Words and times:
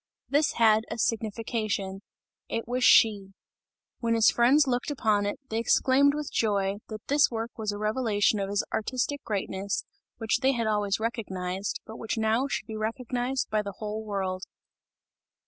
This 0.29 0.53
had 0.53 0.83
a 0.89 0.97
signification 0.97 2.01
it 2.49 2.67
was 2.67 2.83
She. 2.83 3.33
When 3.99 4.15
his 4.15 4.31
friends 4.31 4.65
looked 4.65 4.89
upon 4.89 5.27
it, 5.27 5.39
they 5.49 5.59
exclaimed 5.59 6.15
with 6.15 6.31
joy, 6.33 6.77
that 6.87 7.05
this 7.07 7.29
work 7.29 7.51
was 7.55 7.71
a 7.71 7.77
revelation 7.77 8.39
of 8.39 8.49
his 8.49 8.63
artistic 8.73 9.23
greatness, 9.23 9.85
which 10.17 10.39
they 10.39 10.53
had 10.53 10.65
always 10.65 10.99
recognized, 10.99 11.81
but 11.85 11.97
which 11.97 12.17
now 12.17 12.47
should 12.47 12.65
be 12.65 12.75
recognized 12.75 13.47
by 13.51 13.61
the 13.61 13.73
whole 13.73 14.03
world. 14.03 14.45